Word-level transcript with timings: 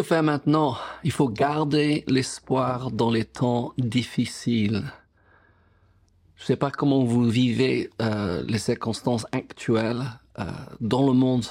Que 0.00 0.06
faire 0.06 0.22
maintenant? 0.22 0.78
Il 1.04 1.12
faut 1.12 1.28
garder 1.28 2.04
l'espoir 2.06 2.90
dans 2.90 3.10
les 3.10 3.26
temps 3.26 3.74
difficiles. 3.76 4.82
Je 6.36 6.42
ne 6.42 6.46
sais 6.46 6.56
pas 6.56 6.70
comment 6.70 7.04
vous 7.04 7.28
vivez 7.28 7.90
euh, 8.00 8.42
les 8.48 8.56
circonstances 8.56 9.26
actuelles 9.30 10.02
euh, 10.38 10.44
dans 10.80 11.06
le 11.06 11.12
monde. 11.12 11.44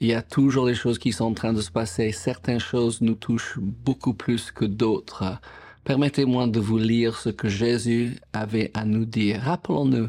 Il 0.00 0.08
y 0.08 0.14
a 0.14 0.22
toujours 0.22 0.66
des 0.66 0.74
choses 0.74 0.98
qui 0.98 1.12
sont 1.12 1.26
en 1.26 1.32
train 1.32 1.52
de 1.52 1.60
se 1.60 1.70
passer. 1.70 2.10
Certaines 2.10 2.58
choses 2.58 3.00
nous 3.02 3.14
touchent 3.14 3.60
beaucoup 3.60 4.14
plus 4.14 4.50
que 4.50 4.64
d'autres. 4.64 5.38
Permettez-moi 5.84 6.48
de 6.48 6.58
vous 6.58 6.78
lire 6.78 7.16
ce 7.16 7.28
que 7.28 7.46
Jésus 7.46 8.18
avait 8.32 8.72
à 8.74 8.84
nous 8.84 9.04
dire. 9.04 9.42
Rappelons-nous 9.42 10.08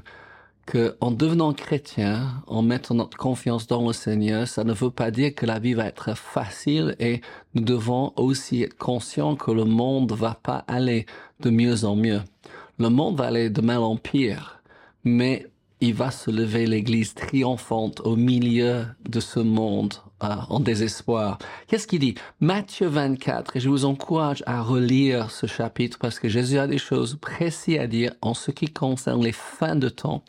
que 0.65 0.95
en 0.99 1.11
devenant 1.11 1.53
chrétien, 1.53 2.41
en 2.47 2.61
mettant 2.61 2.95
notre 2.95 3.17
confiance 3.17 3.67
dans 3.67 3.85
le 3.85 3.93
Seigneur, 3.93 4.47
ça 4.47 4.63
ne 4.63 4.73
veut 4.73 4.89
pas 4.89 5.11
dire 5.11 5.35
que 5.35 5.45
la 5.45 5.59
vie 5.59 5.73
va 5.73 5.85
être 5.85 6.17
facile 6.17 6.95
et 6.99 7.21
nous 7.53 7.63
devons 7.63 8.13
aussi 8.15 8.63
être 8.63 8.77
conscients 8.77 9.35
que 9.35 9.51
le 9.51 9.65
monde 9.65 10.11
va 10.13 10.37
pas 10.41 10.63
aller 10.67 11.05
de 11.41 11.49
mieux 11.49 11.85
en 11.85 11.95
mieux. 11.95 12.21
Le 12.79 12.89
monde 12.89 13.17
va 13.17 13.25
aller 13.25 13.49
de 13.49 13.61
mal 13.61 13.79
en 13.79 13.95
pire, 13.95 14.61
mais 15.03 15.47
il 15.81 15.93
va 15.93 16.09
se 16.09 16.31
lever 16.31 16.65
l'église 16.65 17.13
triomphante 17.13 18.01
au 18.01 18.15
milieu 18.15 18.85
de 19.07 19.19
ce 19.19 19.39
monde 19.39 19.93
euh, 20.23 20.35
en 20.49 20.59
désespoir. 20.59 21.37
Qu'est-ce 21.67 21.87
qu'il 21.87 21.99
dit? 21.99 22.15
Matthieu 22.39 22.87
24, 22.87 23.57
et 23.57 23.59
je 23.59 23.69
vous 23.69 23.85
encourage 23.85 24.43
à 24.47 24.61
relire 24.61 25.31
ce 25.31 25.45
chapitre 25.45 25.99
parce 25.99 26.19
que 26.19 26.29
Jésus 26.29 26.57
a 26.57 26.67
des 26.67 26.77
choses 26.77 27.17
précises 27.21 27.77
à 27.77 27.87
dire 27.87 28.13
en 28.21 28.33
ce 28.33 28.51
qui 28.51 28.67
concerne 28.67 29.23
les 29.23 29.33
fins 29.33 29.75
de 29.75 29.89
temps. 29.89 30.23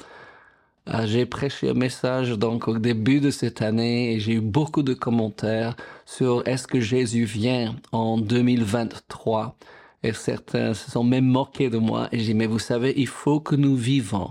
Euh, 0.89 1.05
j'ai 1.05 1.27
prêché 1.27 1.71
un 1.71 1.75
message 1.75 2.31
donc 2.31 2.69
au 2.69 2.79
début 2.79 3.19
de 3.19 3.31
cette 3.31 3.61
année 3.61 4.13
et 4.13 4.21
j'ai 4.21 4.35
eu 4.35 4.41
beaucoup 4.41 4.85
de 4.85 4.95
commentaires 4.95 5.75
sur 6.05 6.47
est-ce 6.47 6.69
que 6.69 6.81
Jésus 6.81 7.25
vient 7.25 7.75
en 7.91 8.19
2023 8.19 9.57
et 10.05 10.13
certains 10.13 10.75
se 10.75 10.89
sont 10.91 11.03
même 11.03 11.27
moqués 11.27 11.71
de 11.71 11.79
moi 11.79 12.09
et 12.13 12.21
j'ai 12.21 12.27
dit 12.27 12.35
mais 12.35 12.47
vous 12.47 12.61
savez 12.61 12.95
il 12.97 13.09
faut 13.09 13.41
que 13.41 13.57
nous 13.57 13.75
vivons 13.75 14.31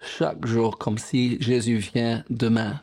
chaque 0.00 0.46
jour 0.46 0.78
comme 0.78 0.96
si 0.98 1.36
Jésus 1.40 1.76
vient 1.76 2.24
demain. 2.30 2.80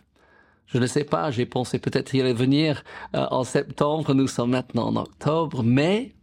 Je 0.68 0.78
ne 0.78 0.86
sais 0.86 1.04
pas, 1.04 1.32
j'ai 1.32 1.48
pensé 1.48 1.80
peut-être 1.80 2.12
qu'il 2.12 2.22
allait 2.22 2.34
venir 2.34 2.84
euh, 3.16 3.26
en 3.32 3.44
septembre, 3.44 4.14
nous 4.14 4.28
sommes 4.28 4.52
maintenant 4.52 4.88
en 4.88 4.96
octobre, 4.98 5.64
mais 5.64 6.14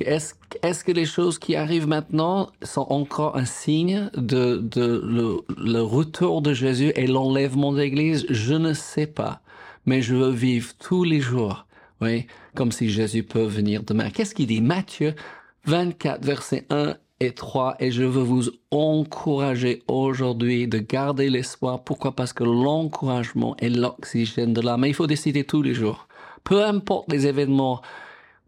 est-ce 0.00 0.34
est 0.62 0.84
que 0.84 0.92
les 0.92 1.04
choses 1.04 1.38
qui 1.38 1.56
arrivent 1.56 1.86
maintenant 1.86 2.50
sont 2.62 2.86
encore 2.90 3.36
un 3.36 3.44
signe 3.44 4.10
de, 4.16 4.62
le, 4.76 5.82
retour 5.82 6.42
de 6.42 6.52
Jésus 6.52 6.92
et 6.96 7.06
l'enlèvement 7.06 7.72
de 7.72 7.78
l'Église? 7.78 8.26
Je 8.30 8.54
ne 8.54 8.72
sais 8.72 9.06
pas, 9.06 9.40
mais 9.86 10.02
je 10.02 10.14
veux 10.14 10.30
vivre 10.30 10.72
tous 10.78 11.04
les 11.04 11.20
jours, 11.20 11.66
oui, 12.00 12.26
comme 12.54 12.72
si 12.72 12.90
Jésus 12.90 13.22
peut 13.22 13.44
venir 13.44 13.82
demain. 13.82 14.10
Qu'est-ce 14.10 14.34
qu'il 14.34 14.46
dit? 14.46 14.60
Matthieu 14.60 15.14
24, 15.66 16.24
verset 16.24 16.66
1 16.70 16.96
et 17.20 17.32
3, 17.32 17.76
et 17.80 17.90
je 17.90 18.02
veux 18.02 18.22
vous 18.22 18.50
encourager 18.70 19.82
aujourd'hui 19.88 20.68
de 20.68 20.78
garder 20.78 21.30
l'espoir. 21.30 21.84
Pourquoi? 21.84 22.12
Parce 22.12 22.32
que 22.32 22.44
l'encouragement 22.44 23.56
est 23.58 23.70
l'oxygène 23.70 24.52
de 24.52 24.60
l'âme. 24.60 24.84
Il 24.86 24.94
faut 24.94 25.06
décider 25.06 25.44
tous 25.44 25.62
les 25.62 25.74
jours. 25.74 26.08
Peu 26.42 26.64
importe 26.64 27.10
les 27.10 27.26
événements 27.26 27.80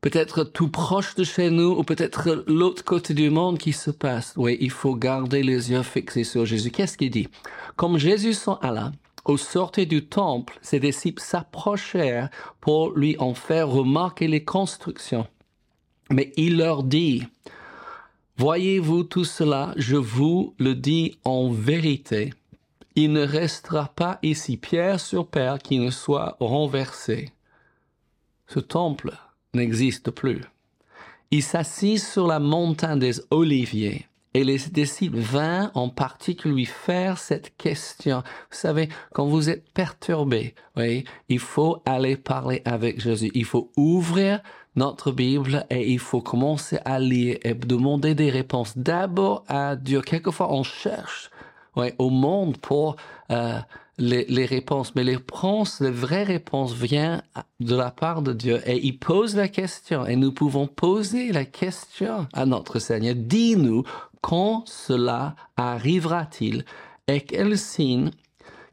peut-être 0.09 0.45
tout 0.45 0.69
proche 0.69 1.17
de 1.17 1.25
chez 1.25 1.51
nous 1.51 1.73
ou 1.73 1.83
peut-être 1.83 2.45
l'autre 2.47 2.85
côté 2.85 3.13
du 3.13 3.29
monde 3.29 3.59
qui 3.59 3.73
se 3.73 3.91
passe. 3.91 4.35
Oui, 4.37 4.57
il 4.61 4.71
faut 4.71 4.95
garder 4.95 5.43
les 5.43 5.73
yeux 5.73 5.83
fixés 5.83 6.23
sur 6.23 6.47
Jésus. 6.47 6.71
Qu'est-ce 6.71 6.97
qu'il 6.97 7.11
dit? 7.11 7.27
Comme 7.75 7.99
Jésus 7.99 8.33
s'en 8.33 8.55
alla, 8.59 8.93
au 9.25 9.37
sortir 9.37 9.85
du 9.85 10.07
temple, 10.07 10.61
ses 10.63 10.79
disciples 10.79 11.21
s'approchèrent 11.21 12.31
pour 12.61 12.93
lui 12.93 13.17
en 13.19 13.35
faire 13.35 13.69
remarquer 13.69 14.29
les 14.29 14.45
constructions. 14.45 15.27
Mais 16.09 16.33
il 16.37 16.59
leur 16.59 16.85
dit, 16.85 17.25
Voyez-vous 18.37 19.03
tout 19.03 19.25
cela, 19.25 19.75
je 19.77 19.97
vous 19.97 20.55
le 20.61 20.77
dis 20.77 21.19
en 21.25 21.51
vérité, 21.51 22.33
il 22.95 23.11
ne 23.11 23.27
restera 23.27 23.89
pas 23.89 24.21
ici 24.23 24.57
pierre 24.57 25.01
sur 25.01 25.27
pierre 25.27 25.59
qui 25.59 25.81
ne 25.81 25.91
soit 25.91 26.37
renversé. 26.39 27.33
Ce 28.47 28.61
temple 28.61 29.11
n'existe 29.57 30.11
plus. 30.11 30.43
Il 31.31 31.43
s'assit 31.43 31.99
sur 31.99 32.27
la 32.27 32.39
montagne 32.39 33.01
des 33.01 33.21
Oliviers 33.31 34.07
et 34.33 34.45
les 34.45 34.59
disciples 34.71 35.19
vinrent 35.19 35.71
en 35.75 35.89
particulier 35.89 36.55
lui 36.55 36.65
faire 36.67 37.19
cette 37.19 37.57
question. 37.57 38.19
Vous 38.51 38.57
savez, 38.57 38.89
quand 39.13 39.27
vous 39.27 39.49
êtes 39.49 39.69
perturbé, 39.73 40.55
oui, 40.77 41.05
il 41.29 41.39
faut 41.39 41.83
aller 41.87 42.17
parler 42.17 42.63
avec 42.65 43.01
Jésus. 43.01 43.31
Il 43.35 43.47
faut 43.47 43.73
ouvrir 43.77 44.41
notre 44.77 45.11
Bible 45.11 45.65
et 45.71 45.91
il 45.91 45.99
faut 45.99 46.21
commencer 46.21 46.79
à 46.85 47.01
lire 47.01 47.39
et 47.43 47.55
demander 47.55 48.15
des 48.15 48.31
réponses 48.31 48.77
d'abord 48.77 49.43
à 49.49 49.75
Dieu. 49.75 50.03
Quelquefois, 50.03 50.53
on 50.53 50.63
cherche 50.63 51.31
au 51.99 52.11
monde 52.11 52.57
pour 52.59 52.97
euh, 53.31 53.59
les, 53.99 54.25
les, 54.27 54.45
réponses, 54.45 54.95
mais 54.95 55.05
les 55.05 55.17
réponses, 55.17 55.81
les 55.81 55.91
vraies 55.91 56.25
réponses 56.25 56.75
viennent 56.75 57.23
de 57.61 57.75
la 57.75 57.91
part 57.91 58.23
de 58.23 58.33
Dieu 58.33 58.61
et 58.67 58.85
il 58.85 58.99
pose 58.99 59.37
la 59.37 59.49
question 59.49 60.07
et 60.07 60.17
nous 60.17 60.33
pouvons 60.33 60.67
poser 60.67 61.33
la 61.33 61.45
question 61.45 62.27
à 62.33 62.45
notre 62.45 62.79
Seigneur. 62.79 63.15
Dis-nous 63.17 63.85
quand 64.21 64.65
cela 64.67 65.37
arrivera-t-il? 65.57 66.65
Et 67.09 67.21
quel 67.21 67.57
signe, 67.57 68.11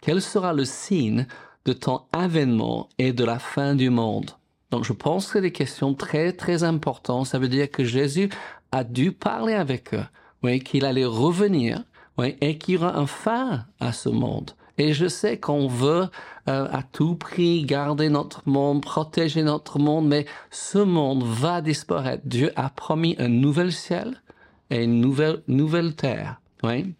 quel 0.01 0.21
sera 0.21 0.53
le 0.53 0.65
signe 0.65 1.27
de 1.65 1.73
ton 1.73 2.01
avènement 2.11 2.89
et 2.97 3.13
de 3.13 3.23
la 3.23 3.39
fin 3.39 3.75
du 3.75 3.89
monde? 3.89 4.31
Donc 4.71 4.83
je 4.83 4.93
pense 4.93 5.31
que 5.31 5.37
des 5.37 5.51
questions 5.51 5.93
très 5.93 6.33
très 6.33 6.63
importantes. 6.63 7.27
Ça 7.27 7.37
veut 7.37 7.47
dire 7.47 7.69
que 7.69 7.83
Jésus 7.83 8.29
a 8.71 8.83
dû 8.83 9.11
parler 9.11 9.53
avec 9.53 9.93
eux, 9.93 10.03
oui, 10.41 10.59
qu'il 10.61 10.83
allait 10.83 11.05
revenir, 11.05 11.83
oui, 12.17 12.35
et 12.41 12.57
qu'il 12.57 12.73
y 12.73 12.77
aura 12.77 12.97
un 12.97 13.05
fin 13.05 13.65
à 13.79 13.93
ce 13.93 14.09
monde. 14.09 14.51
Et 14.77 14.93
je 14.93 15.07
sais 15.07 15.37
qu'on 15.37 15.67
veut 15.67 16.07
euh, 16.49 16.67
à 16.71 16.81
tout 16.83 17.15
prix 17.15 17.63
garder 17.63 18.09
notre 18.09 18.41
monde, 18.47 18.81
protéger 18.81 19.43
notre 19.43 19.77
monde, 19.79 20.07
mais 20.07 20.25
ce 20.49 20.79
monde 20.79 21.23
va 21.23 21.61
disparaître. 21.61 22.23
Dieu 22.25 22.51
a 22.55 22.69
promis 22.69 23.15
un 23.19 23.27
nouvel 23.27 23.71
ciel 23.71 24.21
et 24.69 24.83
une 24.83 24.99
nouvelle, 24.99 25.43
nouvelle 25.47 25.95
terre. 25.95 26.41
Oui. 26.63 26.93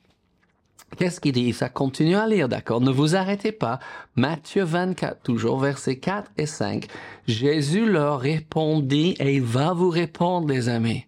Qu'est-ce 0.97 1.19
qu'il 1.19 1.31
dit? 1.31 1.53
Ça 1.53 1.69
continue 1.69 2.15
à 2.15 2.27
lire, 2.27 2.47
d'accord? 2.47 2.81
Ne 2.81 2.91
vous 2.91 3.15
arrêtez 3.15 3.51
pas. 3.51 3.79
Matthieu 4.15 4.63
24, 4.63 5.23
toujours 5.23 5.59
versets 5.59 5.97
4 5.97 6.31
et 6.37 6.45
5. 6.45 6.85
Jésus 7.27 7.89
leur 7.89 8.19
répondit, 8.19 9.15
et 9.19 9.35
il 9.35 9.41
va 9.41 9.73
vous 9.73 9.89
répondre, 9.89 10.47
les 10.47 10.69
amis. 10.69 11.05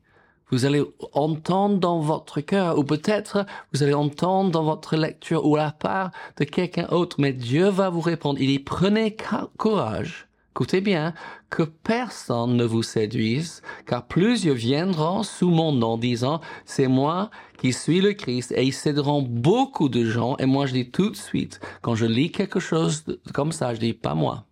Vous 0.52 0.66
allez 0.66 0.84
entendre 1.14 1.80
dans 1.80 2.00
votre 2.00 2.40
cœur, 2.42 2.78
ou 2.78 2.84
peut-être 2.84 3.46
vous 3.74 3.82
allez 3.82 3.94
entendre 3.94 4.52
dans 4.52 4.64
votre 4.64 4.96
lecture 4.96 5.46
ou 5.46 5.56
à 5.56 5.64
la 5.64 5.72
part 5.72 6.12
de 6.38 6.44
quelqu'un 6.44 6.88
autre, 6.90 7.18
mais 7.20 7.34
Dieu 7.34 7.68
va 7.70 7.90
vous 7.90 8.02
répondre. 8.02 8.40
Il 8.40 8.48
dit, 8.48 8.60
prenez 8.60 9.18
courage. 9.58 10.28
Écoutez 10.52 10.80
bien, 10.80 11.14
que 11.50 11.64
personne 11.64 12.56
ne 12.56 12.64
vous 12.64 12.84
séduise, 12.84 13.62
car 13.86 14.08
plusieurs 14.08 14.56
viendront 14.56 15.24
sous 15.24 15.50
mon 15.50 15.74
nom 15.74 15.98
disant, 15.98 16.40
c'est 16.64 16.88
moi 16.88 17.30
qui 17.58 17.74
suis 17.74 18.00
le 18.00 18.14
Christ, 18.14 18.54
et 18.54 18.64
ils 18.64 18.72
céderont 18.72 19.22
beaucoup 19.22 19.90
de 19.90 20.06
gens, 20.06 20.38
et 20.38 20.46
moi 20.46 20.66
je 20.66 20.72
dis 20.72 20.92
tout 20.92 21.10
de 21.10 21.16
suite, 21.18 21.60
quand 21.82 21.96
je 21.96 22.06
lis 22.06 22.32
quelque 22.32 22.62
chose 22.62 23.04
comme 23.34 23.52
ça, 23.52 23.74
je 23.74 23.82
dis, 23.82 23.94
pas 23.94 24.16
moi. 24.16 24.46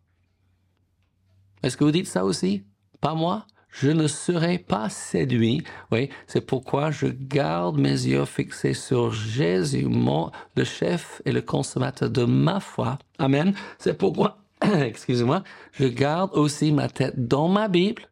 Est-ce 1.62 1.78
que 1.78 1.86
vous 1.86 1.92
dites 1.92 2.08
ça 2.08 2.26
aussi? 2.26 2.64
Pas 3.00 3.14
moi? 3.14 3.46
Je 3.74 3.90
ne 3.90 4.08
serai 4.08 4.60
pas 4.60 4.88
séduit. 4.90 5.64
Oui, 5.92 6.10
c'est 6.28 6.46
pourquoi 6.46 6.92
je 6.92 7.08
garde 7.08 7.78
mes 7.78 7.90
yeux 7.90 8.26
fixés 8.26 8.76
sur 8.76 9.12
Jésus, 9.12 9.86
mon, 9.86 10.32
le 10.56 10.64
chef 10.64 11.22
et 11.26 11.32
le 11.32 11.42
consommateur 11.42 12.10
de 12.10 12.24
ma 12.24 12.60
foi. 12.60 13.00
Amen. 13.18 13.54
C'est 13.80 13.98
pourquoi, 13.98 14.38
excusez-moi, 14.62 15.44
je 15.72 15.88
garde 15.88 16.32
aussi 16.34 16.72
ma 16.72 16.88
tête 16.88 17.28
dans 17.28 17.48
ma 17.48 17.68
Bible. 17.68 18.04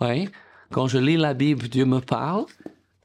Oui, 0.00 0.28
quand 0.70 0.86
je 0.86 0.98
lis 0.98 1.16
la 1.16 1.34
Bible, 1.34 1.68
Dieu 1.68 1.86
me 1.86 2.00
parle. 2.00 2.44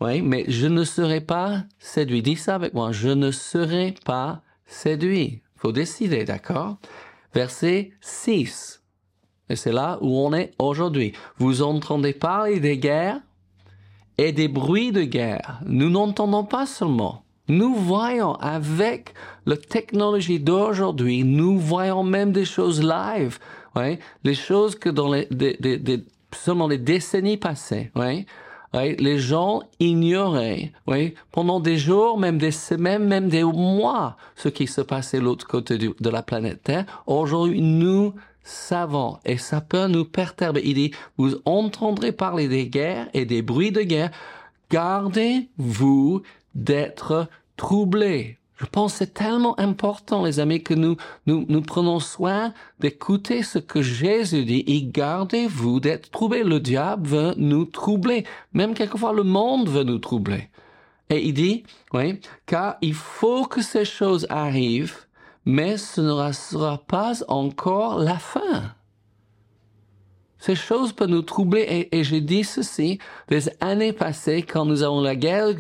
Oui, 0.02 0.22
mais 0.22 0.44
je 0.50 0.68
ne 0.68 0.84
serai 0.84 1.22
pas 1.22 1.64
séduit. 1.80 2.22
Dis 2.22 2.36
ça 2.36 2.56
avec 2.56 2.74
moi. 2.74 2.92
Je 2.92 3.10
ne 3.10 3.32
serai 3.32 3.96
pas 4.04 4.42
séduit. 4.66 5.42
Faut 5.56 5.72
décider, 5.72 6.26
d'accord? 6.26 6.78
Verset 7.34 7.94
6. 8.02 8.83
Et 9.54 9.56
c'est 9.56 9.72
là 9.72 10.00
où 10.02 10.18
on 10.18 10.34
est 10.34 10.52
aujourd'hui. 10.58 11.14
Vous 11.38 11.62
entendez 11.62 12.12
parler 12.12 12.60
des 12.60 12.80
guerres 12.80 13.20
et 14.18 14.32
des 14.32 14.48
bruits 14.48 14.92
de 14.92 15.04
guerre. 15.04 15.60
Nous 15.68 15.92
n'entendons 15.92 16.44
pas 16.44 16.66
seulement. 16.66 17.24
Nous 17.48 17.76
voyons 17.76 18.34
avec 18.38 19.14
la 19.46 19.56
technologie 19.56 20.40
d'aujourd'hui, 20.40 21.24
nous 21.24 21.60
voyons 21.60 22.02
même 22.02 22.32
des 22.32 22.46
choses 22.46 22.82
live, 22.82 23.38
ouais, 23.76 24.00
les 24.24 24.34
choses 24.34 24.74
que 24.74 24.90
dans 24.90 25.14
les, 25.14 25.28
des, 25.30 25.56
des, 25.78 26.04
seulement 26.32 26.68
les 26.68 26.80
décennies 26.80 27.38
passées, 27.38 27.92
les 28.74 29.20
gens 29.20 29.62
ignoraient, 29.80 30.72
pendant 31.32 31.60
des 31.60 31.78
jours, 31.78 32.18
même 32.18 32.40
des 32.40 32.50
semaines, 32.50 33.04
même 33.04 33.30
des 33.30 33.44
mois, 33.44 34.18
ce 34.36 34.50
qui 34.50 34.66
se 34.66 34.82
passait 34.82 35.20
de 35.20 35.26
l'autre 35.26 35.46
côté 35.46 35.78
de 35.78 36.10
la 36.10 36.24
planète 36.24 36.64
Terre. 36.64 37.04
Aujourd'hui, 37.06 37.62
nous 37.62 38.16
savants 38.44 39.20
et 39.26 39.38
ça 39.38 39.62
peut 39.62 39.88
nous 39.88 40.06
perturber. 40.06 40.62
Il 40.64 40.76
dit, 40.76 40.92
vous 41.18 41.36
entendrez 41.46 42.12
parler 42.12 42.48
des 42.48 42.68
guerres 42.68 43.10
et 43.14 43.26
des 43.26 43.42
bruits 43.42 43.72
de 43.72 43.82
guerre. 43.82 44.12
Gardez-vous 44.70 46.22
d'être 46.56 47.28
troublés. 47.58 48.38
Je 48.58 48.66
pense 48.66 48.94
que 48.94 48.98
c'est 49.00 49.14
tellement 49.14 49.60
important, 49.60 50.24
les 50.24 50.40
amis, 50.40 50.64
que 50.64 50.74
nous, 50.74 50.96
nous, 51.26 51.46
nous 51.50 51.62
prenons 51.62 52.00
soin 52.00 52.54
d'écouter 52.80 53.44
ce 53.44 53.60
que 53.60 53.82
Jésus 53.82 54.46
dit 54.46 54.64
et 54.68 54.84
gardez-vous 54.84 55.80
d'être 55.80 56.12
troublés. 56.12 56.44
Le 56.44 56.60
diable 56.60 57.08
veut 57.08 57.34
nous 57.36 57.66
troubler. 57.66 58.26
Même 58.54 58.74
quelquefois, 58.74 59.12
le 59.12 59.24
monde 59.24 59.68
veut 59.68 59.84
nous 59.84 60.00
troubler. 60.00 60.50
Et 61.10 61.26
il 61.26 61.34
dit, 61.34 61.64
oui, 61.94 62.20
car 62.46 62.78
il 62.82 62.94
faut 62.94 63.46
que 63.46 63.62
ces 63.62 63.86
choses 63.86 64.26
arrivent, 64.30 64.96
mais 65.46 65.78
ce 65.78 66.02
ne 66.02 66.32
sera 66.32 66.78
pas 66.78 67.24
encore 67.28 68.00
la 68.00 68.18
fin. 68.18 68.74
Ces 70.38 70.56
choses 70.56 70.92
peuvent 70.92 71.08
nous 71.08 71.22
troubler 71.22 71.88
et, 71.90 72.04
j'ai 72.04 72.20
dit 72.20 72.44
ceci 72.44 73.00
des 73.30 73.50
années 73.62 73.94
passées 73.94 74.42
quand 74.42 74.66
nous 74.66 74.84
avons 74.84 75.00
la 75.00 75.16
guerre 75.16 75.54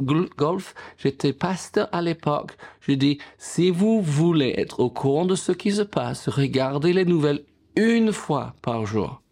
Golfe. 0.00 0.76
J'étais 0.96 1.32
pasteur 1.32 1.88
à 1.90 2.00
l'époque. 2.02 2.56
Je 2.80 2.92
dis, 2.92 3.18
si 3.36 3.70
vous 3.70 4.00
voulez 4.00 4.54
être 4.56 4.78
au 4.78 4.90
courant 4.90 5.24
de 5.24 5.34
ce 5.34 5.50
qui 5.50 5.72
se 5.72 5.82
passe, 5.82 6.28
regardez 6.28 6.92
les 6.92 7.04
nouvelles 7.04 7.42
une 7.74 8.12
fois 8.12 8.54
par 8.62 8.86
jour. 8.86 9.22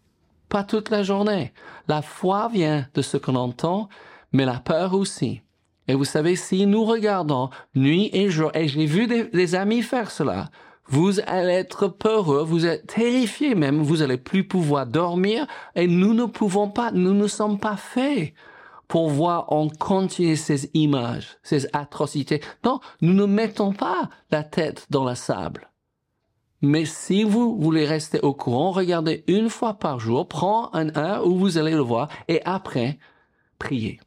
Pas 0.49 0.65
toute 0.65 0.89
la 0.89 1.03
journée. 1.03 1.53
La 1.87 2.01
foi 2.01 2.49
vient 2.51 2.85
de 2.93 3.01
ce 3.01 3.15
qu'on 3.15 3.35
entend, 3.35 3.87
mais 4.33 4.43
la 4.43 4.59
peur 4.59 4.93
aussi. 4.93 5.41
Et 5.87 5.93
vous 5.93 6.05
savez, 6.05 6.35
si 6.35 6.65
nous 6.65 6.83
regardons 6.83 7.49
nuit 7.75 8.09
et 8.13 8.29
jour, 8.29 8.51
et 8.53 8.67
j'ai 8.67 8.85
vu 8.85 9.07
des 9.07 9.55
amis 9.55 9.81
faire 9.81 10.11
cela, 10.11 10.49
vous 10.89 11.19
allez 11.27 11.53
être 11.53 11.87
peureux, 11.87 12.43
vous 12.43 12.65
êtes 12.65 12.87
terrifié 12.87 13.55
même, 13.55 13.81
vous 13.81 14.01
allez 14.01 14.17
plus 14.17 14.47
pouvoir 14.47 14.87
dormir 14.87 15.45
et 15.75 15.87
nous 15.87 16.13
ne 16.13 16.25
pouvons 16.25 16.69
pas, 16.69 16.91
nous 16.91 17.13
ne 17.13 17.27
sommes 17.27 17.59
pas 17.59 17.75
faits 17.75 18.33
pour 18.87 19.09
voir 19.09 19.51
en 19.51 19.67
continu 19.67 20.37
ces 20.37 20.69
images, 20.73 21.37
ces 21.43 21.67
atrocités. 21.73 22.41
Non, 22.63 22.79
nous 23.01 23.13
ne 23.13 23.25
mettons 23.25 23.73
pas 23.73 24.09
la 24.31 24.43
tête 24.43 24.87
dans 24.89 25.03
la 25.03 25.15
sable. 25.15 25.69
Mais 26.61 26.85
si 26.85 27.23
vous 27.23 27.59
voulez 27.59 27.85
rester 27.85 28.19
au 28.21 28.33
courant, 28.33 28.71
regardez 28.71 29.23
une 29.27 29.49
fois 29.49 29.75
par 29.75 29.99
jour, 29.99 30.27
prends 30.27 30.73
un 30.73 30.95
heure 30.95 31.27
où 31.27 31.37
vous 31.37 31.57
allez 31.57 31.71
le 31.71 31.81
voir 31.81 32.07
et 32.29 32.41
après, 32.45 32.97
priez. 33.59 33.99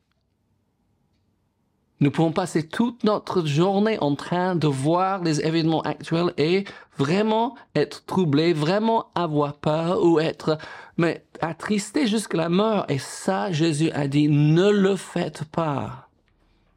Nous 2.01 2.11
pouvons 2.11 2.33
passer 2.33 2.67
toute 2.67 3.05
notre 3.05 3.45
journée 3.45 3.99
en 4.01 4.15
train 4.15 4.57
de 4.57 4.67
voir 4.67 5.23
les 5.23 5.47
événements 5.47 5.83
actuels 5.83 6.33
et 6.39 6.65
vraiment 6.97 7.57
être 7.75 8.07
troublés, 8.07 8.55
vraiment 8.55 9.07
avoir 9.15 9.55
peur 9.55 10.03
ou 10.03 10.19
être 10.19 10.57
mais 10.97 11.25
attristé 11.43 12.07
jusqu'à 12.07 12.39
la 12.39 12.49
mort. 12.49 12.87
Et 12.89 12.99
ça, 12.99 13.53
Jésus 13.53 13.91
a 13.91 14.09
dit, 14.09 14.29
ne 14.29 14.71
le 14.71 14.97
faites 14.97 15.45
pas. 15.45 16.09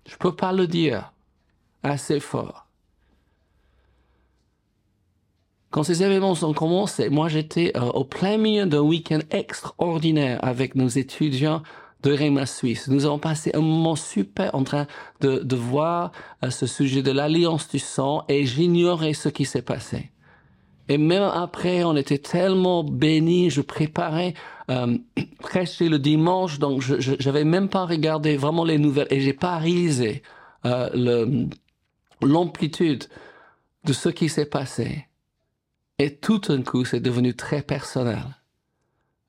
Je 0.05 0.17
peux 0.17 0.35
pas 0.35 0.51
le 0.51 0.67
dire 0.67 1.13
assez 1.83 2.19
fort. 2.19 2.67
Quand 5.71 5.83
ces 5.83 6.03
événements 6.03 6.35
ont 6.43 6.53
commencé, 6.53 7.09
moi 7.09 7.29
j'étais 7.29 7.71
euh, 7.75 7.81
au 7.81 8.03
plein 8.03 8.37
milieu 8.37 8.65
d'un 8.65 8.81
week-end 8.81 9.19
extraordinaire 9.31 10.39
avec 10.43 10.75
nos 10.75 10.87
étudiants 10.87 11.63
de 12.03 12.11
Réma 12.11 12.45
Suisse. 12.45 12.87
Nous 12.87 13.05
avons 13.05 13.19
passé 13.19 13.51
un 13.53 13.61
moment 13.61 13.95
super 13.95 14.53
en 14.53 14.63
train 14.63 14.87
de, 15.21 15.39
de 15.39 15.55
voir 15.55 16.11
euh, 16.43 16.49
ce 16.49 16.67
sujet 16.67 17.01
de 17.01 17.11
l'alliance 17.11 17.69
du 17.69 17.79
sang 17.79 18.25
et 18.27 18.45
j'ignorais 18.45 19.13
ce 19.13 19.29
qui 19.29 19.45
s'est 19.45 19.61
passé. 19.61 20.11
Et 20.89 20.97
même 20.97 21.23
après, 21.23 21.83
on 21.83 21.95
était 21.95 22.17
tellement 22.17 22.83
bénis, 22.83 23.49
je 23.49 23.61
préparais 23.61 24.33
euh, 24.69 24.97
prêcher 25.39 25.87
le 25.87 25.97
dimanche, 25.97 26.59
donc 26.59 26.81
je 26.81 26.95
j'avais 26.99 27.45
même 27.45 27.69
pas 27.69 27.85
regardé 27.85 28.35
vraiment 28.35 28.65
les 28.65 28.77
nouvelles 28.77 29.07
et 29.09 29.21
j'ai 29.21 29.33
pas 29.33 29.57
réalisé 29.57 30.23
euh, 30.65 31.47
l'amplitude 32.21 33.05
de 33.85 33.93
ce 33.93 34.09
qui 34.09 34.27
s'est 34.29 34.45
passé. 34.45 35.07
Et 35.99 36.15
tout 36.15 36.39
d'un 36.39 36.63
coup, 36.63 36.83
c'est 36.83 36.99
devenu 36.99 37.33
très 37.33 37.61
personnel. 37.61 38.23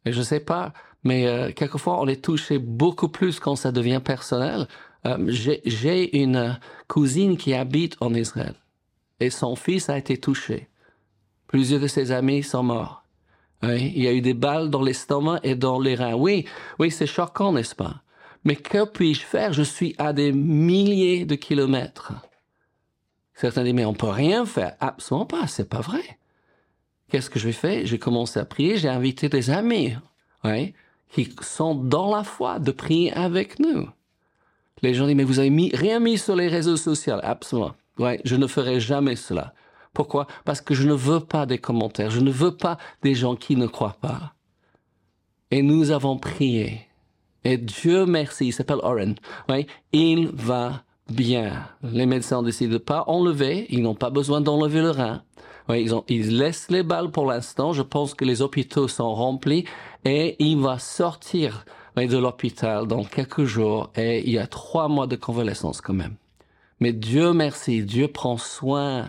Et 0.06 0.12
je 0.12 0.23
sais 0.23 0.41
pas, 0.41 0.73
mais 1.05 1.27
euh, 1.27 1.53
quelquefois 1.53 2.01
on 2.01 2.09
est 2.09 2.25
touché 2.25 2.59
beaucoup 2.59 3.09
plus 3.09 3.39
quand 3.39 3.56
ça 3.56 3.71
devient 3.71 4.01
personnel. 4.03 4.67
Euh, 5.06 5.19
J'ai 5.29 6.19
une 6.19 6.59
cousine 6.89 7.37
qui 7.37 7.55
habite 7.55 7.97
en 8.01 8.12
Israël 8.15 8.55
et 9.21 9.31
son 9.31 9.55
fils 9.55 9.89
a 9.89 9.99
été 9.99 10.17
touché. 10.17 10.69
Plusieurs 11.47 11.81
de 11.81 11.87
ses 11.87 12.11
amis 12.11 12.43
sont 12.43 12.62
morts. 12.62 13.05
Oui, 13.62 13.93
il 13.95 14.03
y 14.03 14.09
a 14.09 14.12
eu 14.12 14.21
des 14.21 14.35
balles 14.35 14.71
dans 14.71 14.83
l'estomac 14.83 15.41
et 15.43 15.55
dans 15.55 15.79
les 15.79 15.95
reins. 15.95 16.15
Oui, 16.15 16.47
oui, 16.79 16.91
c'est 16.91 17.06
choquant, 17.06 17.53
n'est-ce 17.53 17.75
pas? 17.75 18.03
Mais 18.45 18.56
que 18.56 18.85
puis-je 18.85 19.23
faire? 19.23 19.53
Je 19.53 19.62
suis 19.62 19.95
à 19.97 20.12
des 20.12 20.33
milliers 20.33 21.25
de 21.25 21.35
kilomètres. 21.35 22.12
Certains 23.35 23.62
disent, 23.65 23.73
mais 23.73 23.87
on 23.87 23.95
peut 23.95 24.09
rien 24.09 24.45
faire. 24.45 24.77
Absolument 24.81 25.25
pas, 25.27 25.47
c'est 25.47 25.69
pas 25.69 25.81
vrai. 25.81 26.19
Qu'est-ce 27.09 27.31
que 27.31 27.39
j'ai 27.39 27.53
fait? 27.53 27.87
J'ai 27.87 27.99
commencé 27.99 28.39
à 28.39 28.45
prier, 28.45 28.77
j'ai 28.77 28.89
invité 28.89 29.29
des 29.29 29.51
amis. 29.51 29.95
Oui 30.45 30.75
qui 31.15 31.33
sont 31.43 31.77
dans 31.77 32.15
la 32.15 32.25
foi 32.25 32.59
de 32.59 32.73
prier 32.73 33.13
avec 33.13 33.61
nous. 33.61 33.89
Les 34.83 34.95
gens 34.95 35.07
disent, 35.07 35.15
mais 35.15 35.25
vous 35.25 35.39
avez 35.39 35.51
mis, 35.51 35.71
rien 35.75 36.01
mis 36.01 36.19
sur 36.19 36.35
les 36.35 36.49
réseaux 36.49 36.77
sociaux. 36.77 37.15
Absolument. 37.23 37.73
Ouais, 37.99 38.21
je 38.25 38.35
ne 38.35 38.49
ferai 38.49 38.81
jamais 38.81 39.15
cela. 39.15 39.55
Pourquoi? 39.93 40.27
Parce 40.45 40.61
que 40.61 40.75
je 40.75 40.89
ne 40.89 40.93
veux 40.93 41.21
pas 41.21 41.47
des 41.47 41.59
commentaires. 41.59 42.11
Je 42.11 42.21
ne 42.21 42.33
veux 42.33 42.57
pas 42.57 42.79
des 43.03 43.15
gens 43.15 43.37
qui 43.37 43.55
ne 43.55 43.69
croient 43.69 43.97
pas. 44.01 44.35
Et 45.53 45.63
nous 45.63 45.93
avons 45.93 46.19
prié. 46.19 46.81
Et 47.45 47.59
Dieu 47.59 48.07
merci, 48.07 48.47
il 48.47 48.53
s'appelle 48.53 48.81
Oren. 48.83 49.15
Ouais, 49.49 49.69
il 49.93 50.29
va 50.29 50.83
bien. 51.09 51.69
Les 51.85 52.07
médecins 52.07 52.43
décident 52.43 52.73
de 52.73 52.79
pas 52.79 53.05
enlever. 53.07 53.67
Ils 53.71 53.83
n'ont 53.83 53.95
pas 53.95 54.11
besoin 54.11 54.41
d'enlever 54.41 54.81
le 54.81 54.91
rein. 54.91 55.23
Ouais, 55.69 55.83
ils, 55.83 55.95
ont, 55.95 56.05
ils 56.09 56.37
laissent 56.37 56.71
les 56.71 56.83
balles 56.83 57.11
pour 57.11 57.27
l'instant. 57.27 57.73
Je 57.73 57.83
pense 57.83 58.15
que 58.15 58.25
les 58.25 58.43
hôpitaux 58.43 58.89
sont 58.89 59.15
remplis 59.15 59.65
et 60.05 60.37
il 60.39 60.59
va 60.59 60.79
sortir 60.79 61.65
de 61.97 62.19
l'hôpital 62.19 62.87
dans 62.87 63.05
quelques 63.05 63.45
jours 63.45 63.91
et 63.97 64.23
il 64.27 64.33
y 64.33 64.39
a 64.39 64.47
trois 64.47 64.89
mois 64.89 65.07
de 65.07 65.17
convalescence 65.17 65.81
quand 65.81 65.95
même. 65.95 66.17
Mais 66.81 66.93
Dieu 66.93 67.33
merci, 67.33 67.83
Dieu 67.83 68.09
prend 68.09 68.37
soin 68.37 69.09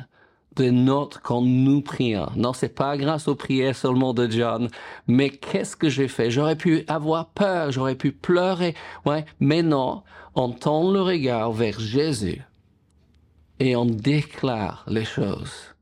de 0.55 0.69
notre 0.69 1.21
quand 1.21 1.41
nous 1.41 1.81
prions. 1.81 2.27
Non, 2.35 2.53
c'est 2.53 2.73
pas 2.73 2.95
grâce 2.95 3.27
aux 3.27 3.35
prières 3.35 3.75
seulement 3.75 4.13
de 4.13 4.29
John, 4.29 4.69
mais 5.07 5.29
qu'est-ce 5.29 5.75
que 5.75 5.89
j'ai 5.89 6.07
fait? 6.07 6.31
J'aurais 6.31 6.55
pu 6.55 6.85
avoir 6.87 7.27
peur, 7.29 7.71
j'aurais 7.71 7.95
pu 7.95 8.11
pleurer, 8.11 8.75
ouais, 9.05 9.25
mais 9.39 9.63
non, 9.63 10.03
on 10.35 10.51
tend 10.51 10.91
le 10.91 11.01
regard 11.01 11.51
vers 11.51 11.79
Jésus 11.79 12.41
et 13.59 13.75
on 13.75 13.85
déclare 13.85 14.85
les 14.87 15.05
choses. 15.05 15.74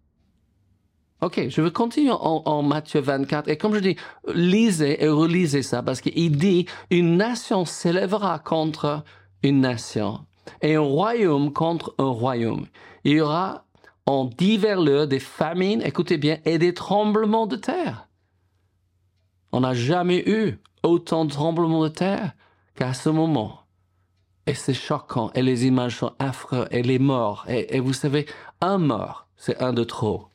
Ok, 1.24 1.42
je 1.48 1.62
vais 1.62 1.72
continuer 1.72 2.12
en, 2.12 2.64
Matthieu 2.64 3.00
24. 3.00 3.48
Et 3.48 3.56
comme 3.56 3.74
je 3.74 3.80
dis, 3.80 3.96
lisez 4.28 5.02
et 5.02 5.08
relisez 5.08 5.62
ça 5.62 5.82
parce 5.82 6.02
qu'il 6.02 6.36
dit, 6.36 6.66
une 6.90 7.16
nation 7.16 7.64
s'élèvera 7.64 8.40
contre 8.40 9.06
une 9.42 9.62
nation 9.62 10.26
et 10.62 10.76
un 10.76 10.82
royaume 10.82 11.54
contre 11.54 11.96
un 11.98 12.10
royaume. 12.10 12.66
Il 13.06 13.14
y 13.14 13.22
aura 13.22 13.64
en 14.06 14.26
divers 14.26 14.82
lieux 14.82 15.08
des 15.08 15.22
famines, 15.22 15.82
écoutez 15.82 16.18
bien, 16.18 16.40
et 16.44 16.58
des 16.58 16.74
tremblements 16.74 17.48
de 17.48 17.56
terre. 17.56 18.10
On 19.54 19.62
n'a 19.62 19.74
jamais 19.74 20.30
eu 20.30 20.60
autant 20.84 21.24
de 21.24 21.32
tremblements 21.32 21.84
de 21.84 21.88
terre 21.88 22.34
qu'à 22.76 22.94
ce 22.94 23.08
moment. 23.08 23.62
Et 24.46 24.56
c'est 24.56 24.74
choquant, 24.74 25.32
et 25.36 25.42
les 25.42 25.68
images 25.68 26.00
sont 26.00 26.12
affreuses, 26.20 26.68
et 26.72 26.84
les 26.84 27.00
morts. 27.00 27.46
et 27.48 27.80
vous 27.80 27.94
savez, 27.94 28.26
un 28.60 28.78
mort, 28.78 29.30
c'est 29.38 29.62
un 29.62 29.72
de 29.72 29.86
trop 29.86 30.33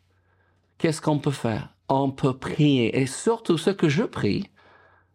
qu'est-ce 0.79 1.03
qu'on 1.03 1.19
peut 1.19 1.31
faire? 1.31 1.75
On 1.89 2.11
peut 2.11 2.37
prier. 2.37 2.99
Et 3.01 3.07
surtout 3.07 3.59
ce 3.59 3.71
que 3.71 3.89
je 3.89 4.05
prie, 4.05 4.51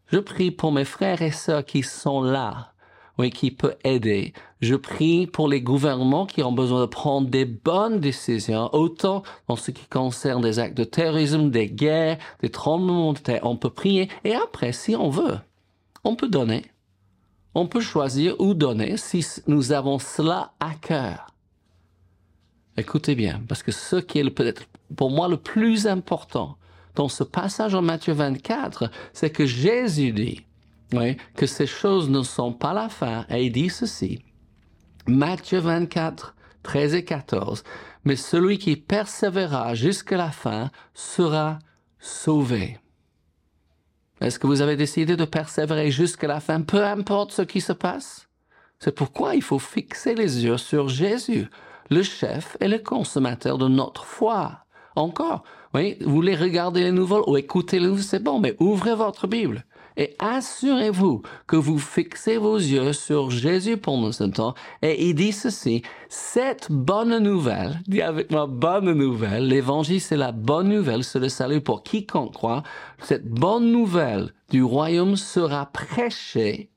je 0.08 0.20
prie 0.20 0.52
pour 0.52 0.72
mes 0.72 0.86
frères 0.86 1.22
et 1.22 1.32
sœurs 1.32 1.66
qui 1.66 1.82
sont 1.82 2.22
là, 2.22 2.74
oui, 3.18 3.30
qui 3.30 3.52
peuvent 3.52 3.78
aider. 3.84 4.34
Je 4.62 4.76
prie 4.76 5.28
pour 5.28 5.48
les 5.48 5.62
gouvernements 5.62 6.26
qui 6.26 6.44
ont 6.44 6.52
besoin 6.52 6.82
de 6.82 6.86
prendre 6.88 7.30
des 7.30 7.46
bonnes 7.46 8.00
décisions, 8.00 8.70
autant 8.74 9.24
en 9.48 9.56
ce 9.56 9.72
qui 9.72 9.86
concerne 9.88 10.42
des 10.42 10.60
actes 10.60 10.78
de 10.78 10.84
terrorisme, 10.84 11.50
des 11.50 11.70
guerres, 11.70 12.18
des 12.42 12.50
tremblements 12.50 13.14
de 13.14 13.20
terre. 13.20 13.42
On 13.44 13.58
peut 13.58 13.70
prier. 13.70 14.10
Et 14.24 14.34
après, 14.34 14.72
si 14.72 14.96
on 14.96 15.10
veut, 15.10 15.38
on 16.04 16.16
peut 16.16 16.30
donner. 16.30 16.66
On 17.56 17.68
peut 17.68 17.82
choisir 17.82 18.36
où 18.40 18.56
donner 18.56 18.98
si 18.98 19.24
nous 19.48 19.72
avons 19.72 20.00
cela 20.00 20.54
à 20.60 20.74
cœur. 20.74 21.28
Écoutez 22.78 23.14
bien, 23.14 23.44
parce 23.48 23.62
que 23.62 23.72
ce 23.72 23.98
qui 23.98 24.18
est 24.18 24.30
peut-être 24.32 24.66
pour 24.96 25.10
moi 25.12 25.28
le 25.28 25.38
plus 25.38 25.88
important 25.88 26.58
dans 26.96 27.10
ce 27.10 27.24
passage 27.24 27.74
en 27.74 27.82
Matthieu 27.82 28.14
24, 28.14 28.90
c'est 29.14 29.32
que 29.32 29.46
Jésus 29.46 30.12
dit 30.12 30.46
que 31.36 31.46
ces 31.46 31.66
choses 31.66 32.10
ne 32.10 32.22
sont 32.22 32.54
pas 32.54 32.74
la 32.74 32.90
fin. 32.90 33.26
Et 33.30 33.46
il 33.46 33.52
dit 33.52 33.70
ceci. 33.70 34.24
Matthieu 35.08 35.60
24, 35.60 36.36
13 36.64 36.96
et 36.96 37.04
14. 37.04 37.64
Mais 38.06 38.16
celui 38.16 38.58
qui 38.58 38.76
persévérera 38.76 39.76
jusqu'à 39.76 40.18
la 40.18 40.32
fin 40.32 40.70
sera 40.94 41.60
sauvé. 42.00 42.80
Est-ce 44.22 44.40
que 44.40 44.48
vous 44.48 44.62
avez 44.62 44.76
décidé 44.76 45.16
de 45.16 45.26
persévérer 45.26 45.92
jusqu'à 45.92 46.28
la 46.28 46.40
fin, 46.40 46.62
peu 46.62 46.86
importe 46.86 47.32
ce 47.32 47.42
qui 47.42 47.60
se 47.60 47.74
passe 47.74 48.30
C'est 48.80 48.96
pourquoi 48.96 49.36
il 49.36 49.42
faut 49.42 49.60
fixer 49.60 50.16
les 50.16 50.46
yeux 50.46 50.58
sur 50.58 50.88
Jésus, 50.88 51.50
le 51.90 52.04
chef 52.04 52.56
et 52.60 52.68
le 52.68 52.80
consommateur 52.80 53.58
de 53.58 53.68
notre 53.68 54.06
foi. 54.06 54.63
Encore, 54.96 55.44
oui, 55.74 55.98
vous 56.02 56.14
voulez 56.14 56.36
regarder 56.36 56.84
les 56.84 56.92
nouvelles 56.92 57.24
ou 57.28 57.38
écouter 57.38 57.80
les 57.80 57.88
nouvelles, 57.88 58.04
c'est 58.04 58.24
bon, 58.24 58.40
mais 58.40 58.56
ouvrez 58.60 58.96
votre 58.96 59.28
Bible 59.28 59.66
et 59.98 60.16
assurez-vous 60.20 61.22
que 61.48 61.56
vous 61.56 61.78
fixez 61.78 62.38
vos 62.38 62.58
yeux 62.58 62.94
sur 62.94 63.30
Jésus 63.30 63.78
pendant 63.78 64.12
ce 64.12 64.24
temps. 64.24 64.56
Et 64.82 65.10
il 65.10 65.16
dit 65.16 65.32
ceci, 65.32 65.84
cette 66.10 66.72
bonne 66.72 67.18
nouvelle, 67.20 67.82
dit 67.88 68.02
avec 68.02 68.32
moi 68.32 68.48
bonne 68.48 68.92
nouvelle, 68.94 69.48
l'évangile 69.48 70.02
c'est 70.02 70.18
la 70.18 70.32
bonne 70.32 70.70
nouvelle, 70.70 71.04
c'est 71.04 71.20
le 71.20 71.30
salut 71.30 71.62
pour 71.62 71.84
quiconque 71.84 72.34
croit, 72.34 72.64
cette 73.00 73.28
bonne 73.28 73.72
nouvelle 73.72 74.34
du 74.50 74.64
royaume 74.64 75.16
sera 75.16 75.68
prêchée 75.68 76.70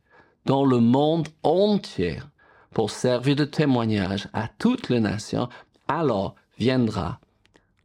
dans 0.44 0.64
le 0.64 0.78
monde 0.78 1.28
entier 1.42 2.18
pour 2.72 2.90
servir 2.90 3.36
de 3.36 3.44
témoignage 3.44 4.28
à 4.32 4.48
toutes 4.58 4.90
les 4.90 5.00
nations, 5.00 5.48
alors 5.88 6.34
viendra 6.58 7.18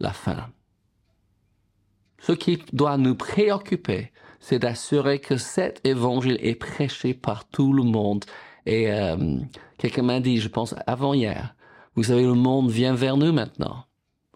la 0.01 0.13
fin. 0.13 0.49
Ce 2.19 2.33
qui 2.33 2.59
doit 2.73 2.97
nous 2.97 3.15
préoccuper, 3.15 4.11
c'est 4.39 4.59
d'assurer 4.59 5.19
que 5.19 5.37
cet 5.37 5.85
évangile 5.85 6.37
est 6.41 6.55
prêché 6.55 7.13
par 7.13 7.47
tout 7.47 7.73
le 7.73 7.83
monde. 7.83 8.25
Et 8.65 8.91
euh, 8.91 9.37
quelqu'un 9.77 10.03
m'a 10.03 10.19
dit, 10.19 10.37
je 10.37 10.47
pense 10.47 10.75
avant-hier, 10.85 11.55
vous 11.95 12.03
savez, 12.03 12.23
le 12.23 12.33
monde 12.33 12.69
vient 12.69 12.93
vers 12.93 13.17
nous 13.17 13.33
maintenant. 13.33 13.85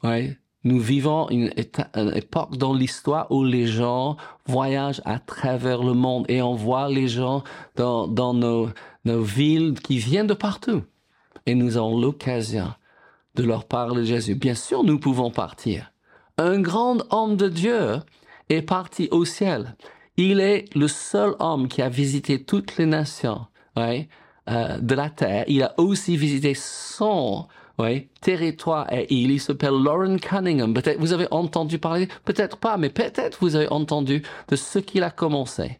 Ouais. 0.03 0.38
Nous 0.63 0.79
vivons 0.79 1.29
une, 1.29 1.51
époque 2.15 2.57
dans 2.57 2.74
l'histoire 2.74 3.31
où 3.31 3.43
les 3.43 3.67
gens 3.67 4.17
voyagent 4.48 5.01
à 5.05 5.19
travers 5.19 5.84
le 5.84 5.93
monde 5.93 6.25
et 6.27 6.41
on 6.41 6.55
voit 6.55 6.89
les 6.89 7.07
gens 7.07 7.43
dans, 7.75 8.34
nos, 8.34 8.69
nos 9.05 9.22
villes 9.22 9.75
qui 9.79 10.00
viennent 10.00 10.25
de 10.25 10.34
partout. 10.34 10.84
Et 11.45 11.53
nous 11.53 11.77
avons 11.77 12.00
l'occasion 12.00 12.74
de 13.36 13.44
leur 13.44 13.65
parler 13.65 14.01
de 14.01 14.06
Jésus. 14.06 14.36
Bien 14.36 14.56
sûr, 14.56 14.84
nous 14.84 15.00
pouvons 15.00 15.32
partir. 15.32 15.92
Un 16.38 16.60
grand 16.60 16.98
homme 17.13 17.38
de 17.38 17.48
Dieu 17.48 17.98
est 18.50 18.62
parti 18.62 19.08
au 19.12 19.25
ciel 19.25 19.75
il 20.18 20.39
est 20.39 20.74
le 20.75 20.88
seul 20.88 21.36
homme 21.39 21.68
qui 21.68 21.82
a 21.82 21.89
visité 21.89 22.44
toutes 22.44 22.77
les 22.77 22.86
nations 22.86 23.46
ouais, 23.75 24.08
euh, 24.50 24.77
de 24.80 24.96
la 24.96 25.10
terre. 25.10 25.46
Il 25.48 25.63
a 25.63 25.74
aussi 25.77 26.18
visité 26.18 26.54
son 26.54 27.48
ouais, 27.77 28.10
territoire 28.22 28.92
et 28.92 29.08
il, 29.13 29.32
il 29.32 29.42
s'appelle 29.42 29.74
Lauren 29.74 30.18
Cunningham. 30.18 30.74
Peut-être 30.74 31.00
vous 31.00 31.13
avez 31.13 31.27
entendu 31.32 31.80
parler, 31.80 32.08
peut-être 32.24 32.58
pas, 32.58 32.77
mais 32.77 32.89
peut-être 32.89 33.39
vous 33.42 33.56
avez 33.56 33.70
entendu 33.70 34.24
de 34.48 34.56
ce 34.56 34.80
qu'il 34.80 35.04
a 35.04 35.12
commencé. 35.12 35.80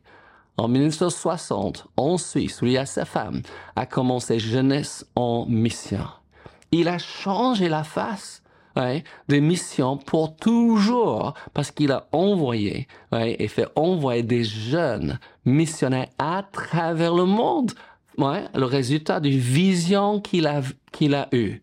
En 0.58 0.70
1960, 0.70 1.88
en 1.98 2.18
Suisse, 2.18 2.62
lui 2.62 2.76
et 2.76 2.86
sa 2.86 3.04
femme 3.04 3.42
a 3.76 3.86
commencé 3.86 4.40
Jeunesse 4.40 5.06
en 5.16 5.46
mission. 5.48 6.08
Il 6.78 6.90
a 6.90 6.98
changé 6.98 7.70
la 7.70 7.86
face 7.86 8.44
des 9.30 9.40
missions 9.40 9.96
pour 9.96 10.36
toujours 10.36 11.34
parce 11.54 11.72
qu'il 11.72 11.94
a 11.94 12.10
envoyé 12.12 12.90
et 13.14 13.48
fait 13.48 13.68
envoyer 13.78 14.24
des 14.24 14.44
jeunes 14.44 15.18
missionnaires 15.46 16.10
à 16.20 16.44
travers 16.44 17.16
le 17.16 17.24
monde. 17.24 17.72
le 18.18 18.66
résultat 18.66 19.22
d'une 19.22 19.40
vision 19.40 20.20
qu'il 20.20 20.48
a, 20.48 20.62
qu'il 20.92 21.16
eue 21.32 21.62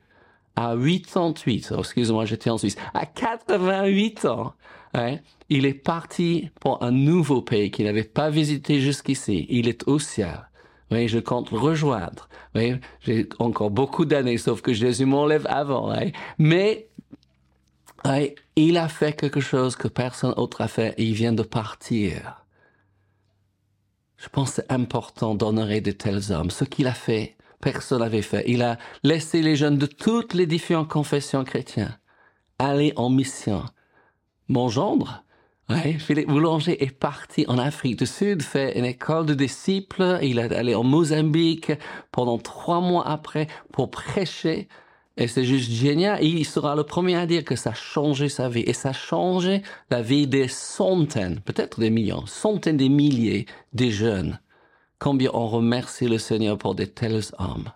à 0.56 0.74
88, 0.74 1.74
excusez-moi, 1.78 2.24
j'étais 2.24 2.48
en 2.48 2.56
Suisse, 2.56 2.76
à 2.94 3.04
88 3.04 4.24
ans, 4.24 4.54
il 5.50 5.66
est 5.66 5.74
parti 5.74 6.48
pour 6.58 6.82
un 6.82 6.90
nouveau 6.90 7.42
pays 7.42 7.70
qu'il 7.70 7.84
n'avait 7.84 8.02
pas 8.02 8.30
visité 8.30 8.80
jusqu'ici. 8.80 9.46
Il 9.50 9.68
est 9.68 9.86
au 9.86 9.98
ciel. 9.98 10.48
Oui, 10.92 11.08
je 11.08 11.18
compte 11.18 11.48
rejoindre. 11.48 12.28
Oui, 12.54 12.74
j'ai 13.00 13.28
encore 13.38 13.70
beaucoup 13.70 14.04
d'années, 14.04 14.38
sauf 14.38 14.60
que 14.60 14.72
Jésus 14.72 15.06
m'enlève 15.06 15.46
avant. 15.48 15.92
Mais 16.38 16.88
il 18.56 18.76
a 18.76 18.88
fait 18.88 19.14
quelque 19.14 19.40
chose 19.40 19.76
que 19.76 19.88
personne 19.88 20.34
d'autre 20.34 20.60
a 20.60 20.68
fait 20.68 20.94
et 20.98 21.04
il 21.04 21.14
vient 21.14 21.32
de 21.32 21.42
partir. 21.42 22.44
Je 24.18 24.28
pense 24.28 24.50
que 24.50 24.56
c'est 24.56 24.72
important 24.72 25.34
d'honorer 25.34 25.80
de 25.80 25.90
tels 25.90 26.30
hommes. 26.30 26.50
Ce 26.50 26.64
qu'il 26.64 26.86
a 26.86 26.94
fait, 26.94 27.36
personne 27.60 28.00
n'avait 28.00 28.22
fait. 28.22 28.44
Il 28.46 28.62
a 28.62 28.78
laissé 29.02 29.42
les 29.42 29.56
jeunes 29.56 29.78
de 29.78 29.86
toutes 29.86 30.34
les 30.34 30.46
différentes 30.46 30.88
confessions 30.88 31.42
chrétiennes 31.42 31.98
aller 32.62 32.92
en 32.96 33.10
mission. 33.10 33.64
Mon 34.48 34.68
gendre, 34.68 35.24
Philippe 35.98 36.28
Boulanger 36.28 36.82
est 36.82 36.90
parti 36.90 37.44
en 37.48 37.58
Afrique 37.58 37.98
du 37.98 38.06
Sud, 38.06 38.42
fait 38.42 38.78
une 38.78 38.84
école 38.84 39.26
de 39.26 39.34
disciples. 39.34 40.18
Il 40.22 40.38
est 40.38 40.52
allé 40.52 40.74
en 40.74 40.84
Mozambique 40.84 41.72
pendant 42.10 42.38
trois 42.38 42.80
mois 42.80 43.06
après 43.06 43.46
pour 43.72 43.90
prêcher 43.90 44.68
et 45.16 45.28
c'est 45.28 45.44
juste 45.44 45.70
génial. 45.70 46.22
il 46.24 46.44
sera 46.46 46.74
le 46.74 46.84
premier 46.84 47.16
à 47.16 47.26
dire 47.26 47.44
que 47.44 47.56
ça 47.56 47.70
a 47.70 47.74
changé 47.74 48.28
sa 48.28 48.48
vie. 48.48 48.64
Et 48.66 48.72
ça 48.72 48.90
a 48.90 48.92
changé 48.94 49.62
la 49.90 50.00
vie 50.00 50.26
des 50.26 50.48
centaines, 50.48 51.40
peut-être 51.40 51.80
des 51.80 51.90
millions, 51.90 52.26
centaines 52.26 52.78
des 52.78 52.88
milliers 52.88 53.46
de 53.74 53.90
jeunes. 53.90 54.40
Combien 54.98 55.30
on 55.34 55.48
remercie 55.48 56.08
le 56.08 56.18
Seigneur 56.18 56.56
pour 56.56 56.74
de 56.74 56.84
tels 56.84 57.22
hommes. 57.38 57.70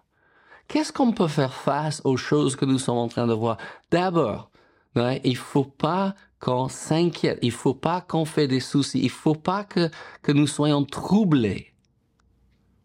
Qu'est-ce 0.68 0.92
qu'on 0.92 1.12
peut 1.12 1.28
faire 1.28 1.52
face 1.52 2.00
aux 2.04 2.16
choses 2.16 2.56
que 2.56 2.64
nous 2.64 2.78
sommes 2.78 2.98
en 2.98 3.08
train 3.08 3.26
de 3.26 3.34
voir? 3.34 3.58
D'abord, 3.90 4.50
ouais, 4.96 5.20
il 5.24 5.36
faut 5.36 5.64
pas 5.64 6.14
qu'on 6.40 6.68
s'inquiète. 6.68 7.38
Il 7.42 7.52
faut 7.52 7.74
pas 7.74 8.00
qu'on 8.00 8.24
fait 8.24 8.48
des 8.48 8.60
soucis. 8.60 9.00
Il 9.02 9.10
faut 9.10 9.34
pas 9.34 9.64
que, 9.64 9.90
nous 10.28 10.46
soyons 10.46 10.84
troublés. 10.84 11.72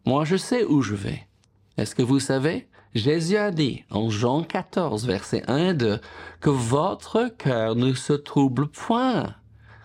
Moi, 0.04 0.24
je 0.24 0.36
sais 0.36 0.64
où 0.64 0.82
je 0.82 0.94
vais. 0.94 1.26
Est-ce 1.76 1.94
que 1.94 2.02
vous 2.02 2.20
savez? 2.20 2.68
Jésus 2.94 3.36
a 3.36 3.50
dit 3.50 3.84
en 3.90 4.10
Jean 4.10 4.42
14, 4.42 5.06
verset 5.06 5.42
1 5.48 5.70
et 5.70 5.74
2, 5.74 6.00
que 6.40 6.50
votre 6.50 7.28
cœur 7.38 7.74
ne 7.74 7.94
se 7.94 8.12
trouble 8.12 8.68
point. 8.68 9.34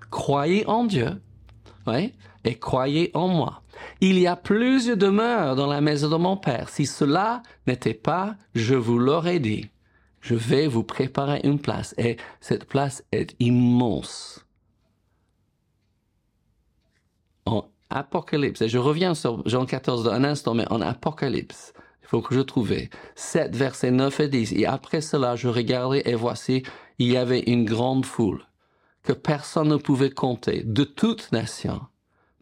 Croyez 0.10 0.66
en 0.68 0.84
Dieu, 0.84 1.22
oui, 1.86 2.14
et 2.44 2.56
croyez 2.56 3.12
en 3.14 3.30
moi. 3.30 3.62
Il 4.02 4.20
y 4.20 4.28
a 4.28 4.36
plus 4.36 4.88
de 4.88 4.96
demeures 4.96 5.56
dans 5.56 5.68
la 5.68 5.80
maison 5.80 6.10
de 6.10 6.18
mon 6.18 6.36
Père. 6.36 6.70
Si 6.70 6.86
cela 6.86 7.44
n'était 7.66 7.94
pas, 7.94 8.36
je 8.56 8.76
vous 8.76 9.00
l'aurais 9.00 9.40
dit. 9.40 9.70
Je 10.28 10.36
vais 10.36 10.68
vous 10.68 10.84
préparer 10.84 11.40
une 11.46 11.58
place, 11.58 11.96
et 11.98 12.18
cette 12.42 12.66
place 12.66 13.02
est 13.14 13.34
immense. 13.40 14.46
En 17.46 17.70
Apocalypse, 17.90 18.62
et 18.62 18.68
je 18.68 18.78
reviens 18.78 19.16
sur 19.16 19.48
Jean 19.48 19.66
14 19.66 20.10
un 20.10 20.26
instant, 20.26 20.54
mais 20.54 20.70
en 20.70 20.82
Apocalypse, 20.82 21.72
il 22.02 22.08
faut 22.10 22.22
que 22.22 22.36
je 22.36 22.42
trouve 22.42 22.74
7 23.16 23.56
versets 23.56 23.92
9 23.92 24.20
et 24.20 24.28
10. 24.28 24.52
Et 24.52 24.66
après 24.66 25.00
cela, 25.00 25.38
je 25.38 25.48
regardais 25.48 26.02
et 26.04 26.16
voici, 26.16 26.64
il 27.00 27.10
y 27.10 27.16
avait 27.16 27.44
une 27.48 27.64
grande 27.64 28.06
foule 28.06 28.46
que 29.04 29.14
personne 29.14 29.70
ne 29.70 29.78
pouvait 29.78 30.10
compter, 30.10 30.62
de 30.66 30.84
toute 30.84 31.32
nation, 31.32 31.80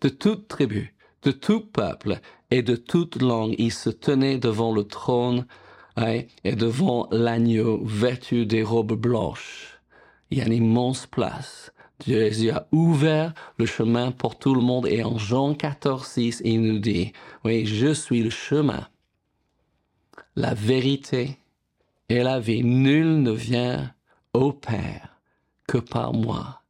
de 0.01 0.09
toute 0.09 0.47
tribu, 0.47 0.95
de 1.21 1.29
tout 1.29 1.61
peuple 1.61 2.19
et 2.49 2.63
de 2.63 2.77
toute 2.77 3.21
langue. 3.21 3.53
Ils 3.59 3.71
se 3.71 3.91
tenaient 3.91 4.39
devant 4.39 4.73
le 4.73 4.85
trône 4.85 5.45
et 5.97 6.55
devant 6.55 7.07
l'agneau 7.11 7.81
vêtu 7.85 8.45
des 8.45 8.63
robes 8.63 8.93
blanches. 8.93 9.79
Il 10.29 10.37
y 10.37 10.41
a 10.41 10.45
une 10.45 10.53
immense 10.53 11.05
place. 11.05 11.71
Jésus 12.05 12.51
a 12.51 12.67
ouvert 12.71 13.33
le 13.57 13.65
chemin 13.65 14.11
pour 14.11 14.37
tout 14.37 14.53
le 14.53 14.61
monde 14.61 14.87
et 14.87 15.03
en 15.03 15.17
Jean 15.17 15.53
14, 15.53 16.05
6, 16.05 16.41
il 16.43 16.61
nous 16.61 16.79
dit, 16.79 17.13
oui, 17.45 17.65
je 17.65 17.93
suis 17.93 18.21
le 18.21 18.29
chemin 18.29 18.87
la 20.35 20.53
vérité 20.53 21.37
et 22.09 22.23
la 22.23 22.39
vie. 22.39 22.63
Nul 22.63 23.21
ne 23.21 23.31
vient 23.31 23.93
au 24.33 24.51
Père 24.51 25.19
que 25.67 25.77
par 25.77 26.13
moi. 26.13 26.61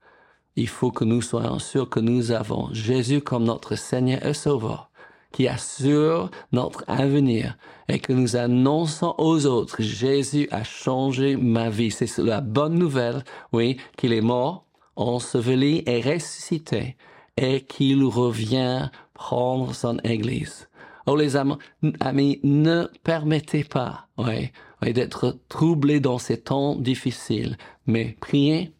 Il 0.55 0.69
faut 0.69 0.91
que 0.91 1.03
nous 1.03 1.21
soyons 1.21 1.59
sûrs 1.59 1.89
que 1.89 1.99
nous 1.99 2.31
avons 2.31 2.73
Jésus 2.73 3.21
comme 3.21 3.43
notre 3.43 3.75
Seigneur 3.75 4.25
et 4.25 4.33
Sauveur, 4.33 4.89
qui 5.35 5.49
assure 5.49 6.31
notre 6.53 6.85
avenir 6.87 7.57
et 7.89 7.99
que 7.99 8.13
nous 8.13 8.37
annonçons 8.37 9.13
aux 9.17 9.45
autres, 9.45 9.81
Jésus 9.81 10.47
a 10.49 10.63
changé 10.63 11.35
ma 11.35 11.69
vie. 11.69 11.91
C'est 11.91 12.17
la 12.19 12.39
bonne 12.39 12.75
nouvelle, 12.75 13.21
oui, 13.51 13.75
qu'il 13.97 14.13
est 14.13 14.21
mort, 14.21 14.65
enseveli 14.95 15.83
et 15.87 15.99
ressuscité 15.99 16.95
et 17.35 17.65
qu'il 17.65 18.01
revient 18.05 18.89
prendre 19.13 19.75
son 19.75 19.97
Église. 20.05 20.69
Oh 21.05 21.17
les 21.17 21.35
amis, 21.35 22.39
ne 22.43 22.85
permettez 23.03 23.65
pas 23.65 24.07
ouais, 24.17 24.53
d'être 24.81 25.37
troublés 25.49 25.99
dans 25.99 26.17
ces 26.17 26.39
temps 26.39 26.77
difficiles, 26.77 27.57
mais 27.87 28.15
priez, 28.21 28.71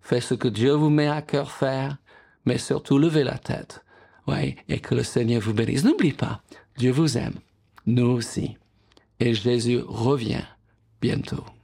faites 0.00 0.22
ce 0.22 0.34
que 0.34 0.46
Dieu 0.46 0.74
vous 0.74 0.90
met 0.90 1.08
à 1.08 1.22
cœur 1.22 1.50
faire, 1.50 1.96
mais 2.44 2.56
surtout 2.56 2.98
levez 2.98 3.24
la 3.24 3.38
tête 3.38 3.82
ouais, 4.26 4.56
et 4.68 4.80
que 4.80 4.94
le 4.94 5.02
Seigneur 5.02 5.40
vous 5.40 5.54
bénisse. 5.54 5.84
N'oubliez 5.84 6.12
pas, 6.12 6.42
Dieu 6.76 6.90
vous 6.90 7.16
aime, 7.16 7.34
nous 7.86 8.10
aussi, 8.10 8.56
et 9.20 9.32
Jésus 9.32 9.80
revient 9.86 10.44
bientôt. 11.00 11.44